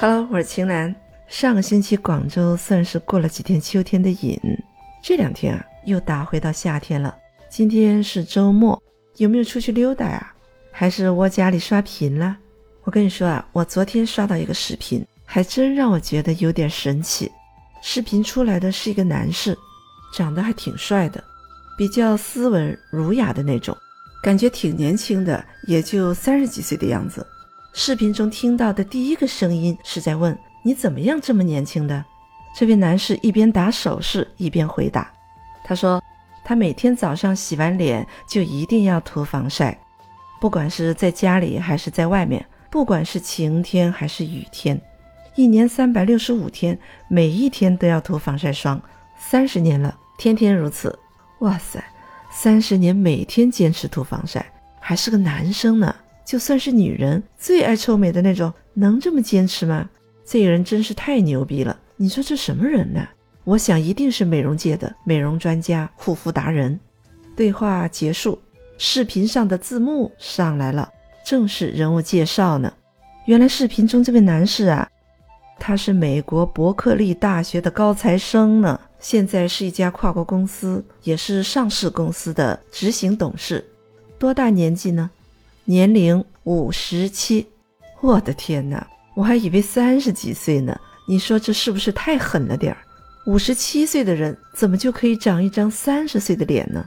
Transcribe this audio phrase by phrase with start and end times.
[0.00, 0.96] Hello，我是晴岚。
[1.28, 4.40] 上个星期广州算是过了几天秋天的瘾，
[5.02, 7.14] 这两天啊又打回到夏天了。
[7.50, 8.82] 今天是周末，
[9.18, 10.34] 有没有出去溜达啊？
[10.72, 12.34] 还是窝家里刷屏了？
[12.84, 17.30] 我跟你说啊，我昨天刷到一个视频，还真让我觉得有点神奇。
[17.82, 19.54] 视频出来的是一个男士，
[20.14, 21.22] 长得还挺帅的，
[21.76, 23.76] 比较斯文儒雅的那种，
[24.22, 27.26] 感觉挺年轻的，也就三十几岁的样子。
[27.72, 30.36] 视频中听到的第一个声音是在问。
[30.62, 32.04] 你怎么样这么年轻的？
[32.54, 35.10] 这位男士一边打手势一边回答。
[35.64, 36.02] 他说
[36.44, 39.78] ：“他每天早上洗完脸就一定要涂防晒，
[40.38, 44.78] 不管是在家里还是在外面，不管是晴天还是雨天，
[45.34, 48.78] 一年三百六十五天，每一天都要涂防晒霜。
[49.16, 50.98] 三十年了，天天如此。
[51.38, 51.82] 哇塞，
[52.30, 54.44] 三十年每天坚持涂防晒，
[54.78, 55.94] 还是个男生呢。
[56.24, 59.88] 就算是女人最爱臭美的那种，能这么坚持吗？”
[60.24, 61.76] 这个人真是太牛逼了！
[61.96, 63.06] 你说这什么人呢？
[63.42, 66.78] 我想一定是美容界的美容专家、护肤达人。
[67.34, 68.38] 对话结束，
[68.78, 70.88] 视频上的字幕上来了，
[71.24, 72.72] 正是人物介绍呢。
[73.26, 74.88] 原来视频中这位男士啊，
[75.58, 83.64] 他是美国伯克利大学的高材生呢，现在是一家跨国公司，也是上市公司的执行董事。
[84.18, 85.10] 多大年纪呢？
[85.64, 87.46] 年龄五十七。
[88.00, 88.86] 我的天哪！
[89.14, 92.78] 我还以为三十几岁呢，你说这是不是太狠了点儿？
[93.26, 96.84] 五十七岁的人怎么就可以长一张三十岁的脸呢？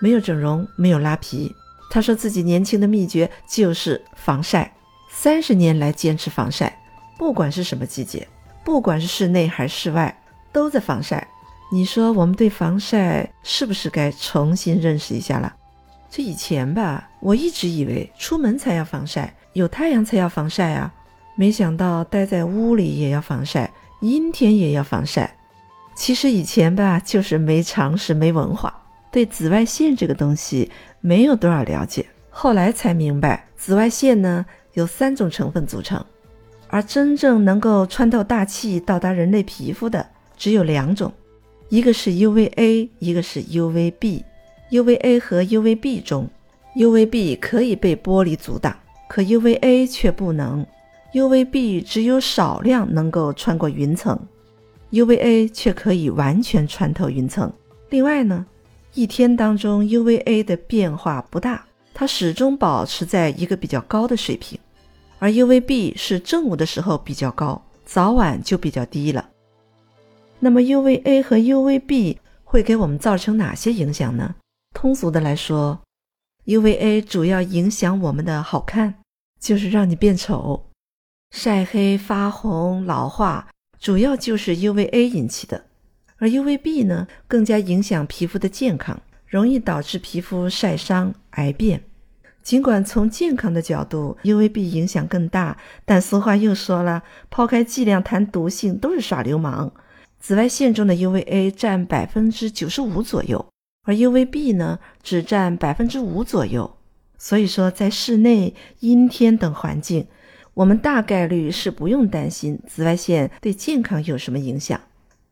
[0.00, 1.54] 没有整容，没有拉皮。
[1.90, 4.72] 他说自己年轻的秘诀就是防晒，
[5.10, 6.76] 三十年来坚持防晒，
[7.18, 8.26] 不管是什么季节，
[8.64, 10.22] 不管是室内还是室外，
[10.52, 11.26] 都在防晒。
[11.72, 15.54] 你说我们对防晒是不是该重新认识一下了？
[16.10, 20.92] 这以前吧，我一直以为出门才要防晒，有太阳才要防晒啊。
[21.36, 25.36] 没想到待在屋里也要防晒，阴天也要防晒。
[25.94, 28.74] 其实以前吧，就是没常识、没文化，
[29.12, 30.68] 对紫外线这个东西
[31.00, 32.04] 没有多少了解。
[32.28, 36.04] 后来才明白，紫外线呢有三种成分组成，
[36.68, 40.04] 而真正能够穿透大气到达人类皮肤的
[40.36, 41.12] 只有两种，
[41.68, 44.24] 一个是 UVA，一个是 UVB。
[44.70, 46.28] UVA 和 UVB 中
[46.76, 48.76] ，UVB 可以被玻璃阻挡，
[49.08, 50.64] 可 UVA 却不能。
[51.12, 54.16] UVB 只有少量能够穿过云层
[54.92, 57.52] ，UVA 却可以完全穿透云层。
[57.88, 58.46] 另外呢，
[58.94, 64.56] 一天当中 UVA 的变化不大，它始终保持在一个比较高的水平，
[65.18, 69.28] 而 UVB 是正午的时候比较高，早晚就比较低了。
[70.38, 74.36] 那么 UVA 和 UVB 会给我们造成哪些影响呢？
[74.74, 75.80] 通俗的来说
[76.46, 78.94] ，UVA 主要影响我们的好看，
[79.40, 80.70] 就是让你变丑。
[81.30, 83.48] 晒黑、发红、老化，
[83.78, 85.66] 主要就是 UVA 引起的，
[86.18, 91.82] 而 UVB 呢，更加影响皮肤的健康，容易导致皮肤晒伤、癌变。
[92.42, 99.70] 尽管从健康的角度，UVB 影响更大，但俗话又说了，抛开剂量谈毒性都是耍流氓。
[100.18, 103.46] 紫外线中的 UVA 占百分之九十五左右，
[103.84, 106.76] 而 UVB 呢，只占百分之五左右。
[107.18, 110.06] 所以说，在室内、阴天等环境。
[110.54, 114.78] 我们大概率是不用担心紫外线对健康有什么影响，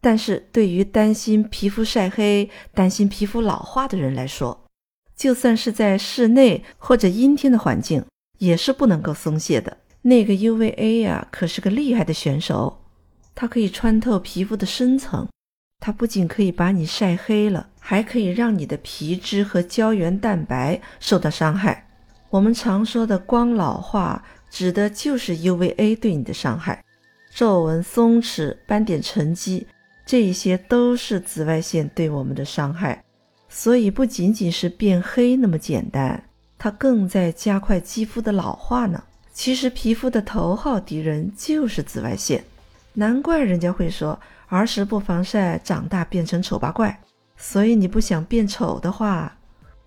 [0.00, 4.66] 但是对于担心皮肤晒黑、担心皮肤老化的人来说，
[5.16, 8.04] 就算是在室内或者阴天的环境，
[8.38, 9.76] 也是不能够松懈的。
[10.02, 12.84] 那个 UVA 呀，可是个厉害的选手，
[13.34, 15.26] 它可以穿透皮肤的深层，
[15.80, 21.86] 它不仅可以把你晒黑了，还可以让你的皮脂和胶原蛋白受到伤害。
[22.30, 24.24] 我们常说的光老化。
[24.50, 26.82] 指的就是 UVA 对你的伤害，
[27.34, 29.66] 皱纹、松弛、斑点沉积，
[30.06, 33.04] 这些都是紫外线对我们的伤害。
[33.50, 36.24] 所以不仅仅是变黑那么简单，
[36.56, 39.04] 它更在加快肌肤的老化呢。
[39.34, 42.42] 其实皮肤的头号敌人就是紫外线，
[42.98, 44.18] 难怪人家会说
[44.48, 46.98] 儿时不防晒，长大变成丑八怪。
[47.36, 49.32] 所以你不想变丑的话，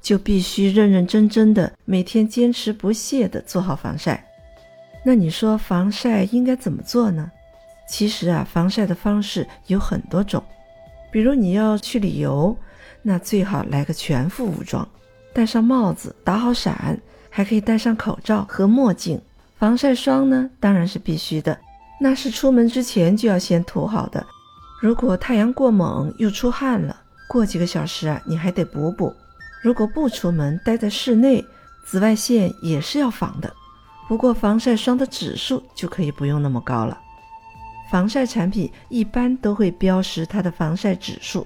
[0.01, 4.25] 就必须认认真真的每天坚持不懈的做好防晒。
[5.03, 7.29] 那你说防晒应该怎么做呢？
[7.85, 10.41] 其实啊，防晒的方式有很多种。
[11.11, 12.55] 比如你要去旅游，
[13.01, 14.87] 那最好来个全副武装，
[15.33, 16.97] 戴上帽子，打好伞，
[17.29, 19.21] 还可以戴上口罩和墨镜。
[19.57, 21.59] 防晒霜呢，当然是必须的，
[22.03, 24.25] 那是出门之前就要先涂好的。
[24.81, 26.99] 如果太阳过猛又出汗了，
[27.29, 29.15] 过几个小时啊，你还得补补。
[29.61, 31.45] 如果不出门，待在室内，
[31.85, 33.53] 紫外线也是要防的。
[34.07, 36.99] 不过防晒霜的指数就可以不用那么高了。
[37.91, 41.45] 防晒产品一般都会标识它的防晒指数，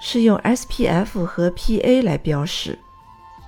[0.00, 2.78] 是用 SPF 和 PA 来标识。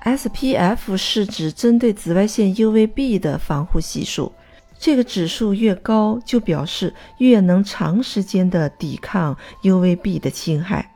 [0.02, 4.32] SPF 是指针对紫外线 UVB 的防护系数，
[4.78, 10.94] 这个指数越高，就表示越能长时间的抵抗 UVB 的侵害。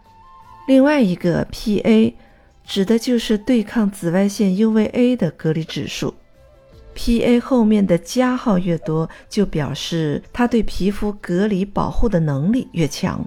[0.69, 2.15] 另外一个 PA
[2.65, 6.15] 指的就是对抗紫外线 UVA 的隔离指数。
[6.95, 13.27] PA 后面的加号越多，就表示它对皮肤隔离保护的能力越强。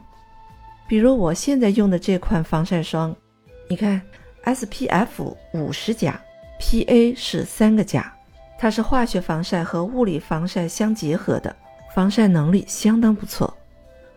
[0.87, 3.13] 比如我现在用的这款防晒霜，
[3.67, 3.99] 你看
[4.43, 6.17] SPF 五十加
[6.61, 8.15] ，PA 是三个加，
[8.57, 11.55] 它是化学防晒和物理防晒相结合的，
[11.93, 13.53] 防晒能力相当不错。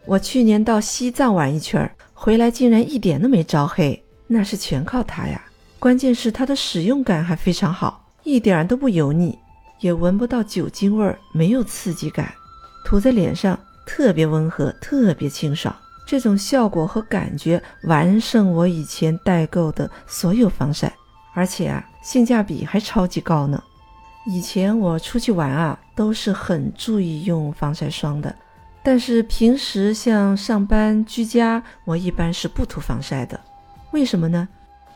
[0.04, 5.44] 我去年到西藏玩一圈儿，回来竟然一点都没招黑，那是全靠它呀。
[5.78, 8.04] 关键是它的使用感还非常好。
[8.24, 9.38] 一点都不油腻，
[9.80, 12.32] 也闻不到酒精味儿，没有刺激感，
[12.84, 15.74] 涂在脸上特别温和，特别清爽。
[16.06, 20.92] 这种效果和感觉完胜我以前代购的所有防晒，
[21.34, 23.62] 而且啊，性价比还超级高呢。
[24.30, 28.34] 以前我出去玩啊，都是很注意用防晒霜的，
[28.82, 33.40] 但是平时像上班、居家，我一般是不涂防晒的。
[33.90, 34.46] 为什么呢？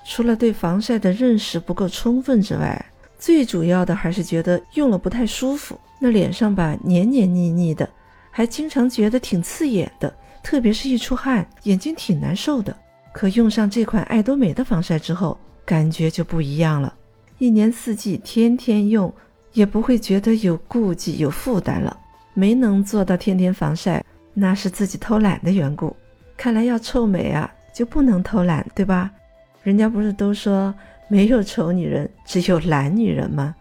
[0.04, 2.84] 除了对防晒的认识不够充分之外，
[3.18, 7.88] 最主要的还是觉得用了不太舒服，那脸上吧黏黏腻腻的，
[8.30, 12.76] 还经常觉得挺刺眼的，特别是一出汗，眼睛挺难受的。
[13.14, 16.94] 可用上这款爱多美的防晒之后，感觉就不一样了，
[17.42, 19.12] 一年四季天天用，
[19.52, 21.98] 也不会觉得有顾忌有负担了。
[22.34, 25.96] 没能做到天天防晒，那是自己偷懒的缘故。
[26.36, 29.10] 看来要臭美啊，就不能偷懒，对吧？
[29.64, 30.72] 人家不是都说？
[31.08, 33.52] 没有丑女人，只有懒女人吗？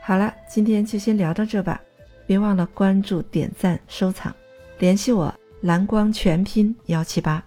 [0.00, 1.78] 好了，今天就先聊到这吧，
[2.26, 4.34] 别忘了关注、点赞、收藏，
[4.78, 7.44] 联系我蓝光全拼幺七八。